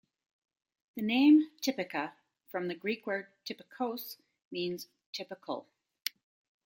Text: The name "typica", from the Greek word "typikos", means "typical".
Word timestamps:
The 0.95 1.03
name 1.03 1.51
"typica", 1.61 2.13
from 2.49 2.69
the 2.69 2.73
Greek 2.73 3.05
word 3.05 3.27
"typikos", 3.45 4.17
means 4.49 4.87
"typical". 5.13 5.67